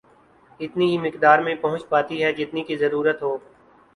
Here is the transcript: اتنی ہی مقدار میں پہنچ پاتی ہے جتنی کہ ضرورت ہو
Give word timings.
اتنی 0.59 0.85
ہی 0.87 0.97
مقدار 0.99 1.39
میں 1.39 1.53
پہنچ 1.55 1.87
پاتی 1.89 2.23
ہے 2.23 2.31
جتنی 2.33 2.63
کہ 2.63 2.77
ضرورت 2.77 3.21
ہو 3.23 3.37